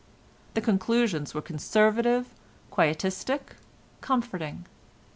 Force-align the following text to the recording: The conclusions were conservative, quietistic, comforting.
The 0.55 0.61
conclusions 0.61 1.35
were 1.35 1.43
conservative, 1.43 2.33
quietistic, 2.71 3.51
comforting. 4.01 4.65